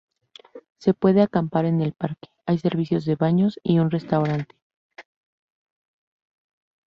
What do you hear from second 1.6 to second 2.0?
en el